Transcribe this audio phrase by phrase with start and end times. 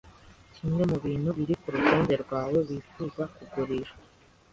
[0.55, 3.99] Kimwe mubintu biri kurutonde rwawe wifuza kugurishwa.